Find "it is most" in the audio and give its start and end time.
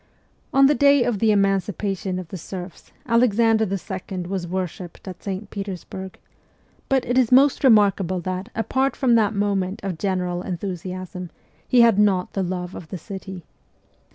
7.05-7.63